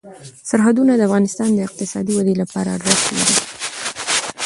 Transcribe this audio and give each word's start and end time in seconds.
سرحدونه 0.49 0.93
د 0.95 1.01
افغانستان 1.07 1.49
د 1.53 1.59
اقتصادي 1.67 2.13
ودې 2.15 2.35
لپاره 2.41 2.69
ارزښت 2.77 3.05
لري. 3.15 3.35